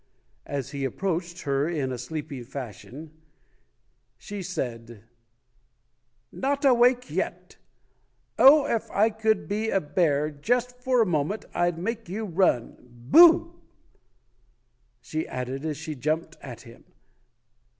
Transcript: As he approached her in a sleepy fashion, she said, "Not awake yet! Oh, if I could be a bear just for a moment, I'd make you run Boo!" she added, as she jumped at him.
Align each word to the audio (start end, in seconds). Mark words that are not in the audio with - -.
As 0.47 0.71
he 0.71 0.83
approached 0.83 1.43
her 1.43 1.69
in 1.69 1.91
a 1.91 1.97
sleepy 1.99 2.41
fashion, 2.41 3.11
she 4.17 4.41
said, 4.41 5.03
"Not 6.31 6.65
awake 6.65 7.11
yet! 7.11 7.57
Oh, 8.39 8.65
if 8.65 8.89
I 8.89 9.11
could 9.11 9.47
be 9.47 9.69
a 9.69 9.79
bear 9.79 10.31
just 10.31 10.75
for 10.81 11.01
a 11.01 11.05
moment, 11.05 11.45
I'd 11.53 11.77
make 11.77 12.09
you 12.09 12.25
run 12.25 12.77
Boo!" 12.81 13.59
she 15.01 15.27
added, 15.27 15.63
as 15.67 15.77
she 15.77 15.93
jumped 15.93 16.35
at 16.41 16.61
him. 16.61 16.83